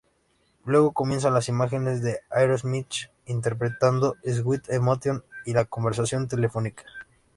Luego 0.65 0.93
comienzan 0.93 1.35
las 1.35 1.47
imágenes 1.47 2.01
de 2.01 2.21
Aerosmith 2.31 3.11
interpretando 3.27 4.15
"Sweet 4.23 4.69
Emotion" 4.71 5.23
y 5.45 5.53
la 5.53 5.65
conversación 5.65 6.27
telefónica. 6.27 6.83